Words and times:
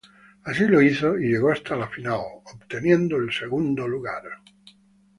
Así 0.45 0.65
lo 0.67 0.81
hizo, 0.81 1.19
y 1.19 1.27
llegó 1.27 1.51
hasta 1.51 1.75
la 1.75 1.87
final, 1.87 2.21
obteniendo 2.45 3.17
el 3.17 3.31
segundo 3.31 3.87
lugar. 3.87 4.23